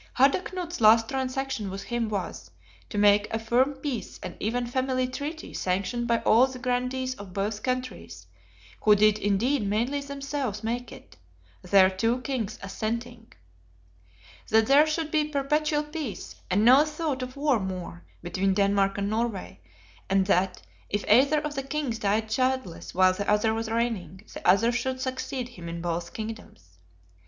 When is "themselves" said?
10.01-10.63